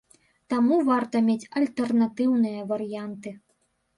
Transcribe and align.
Таму 0.53 0.77
варта 0.87 1.19
мець 1.27 1.49
альтэрнатыўныя 1.61 2.61
варыянты. 2.71 3.37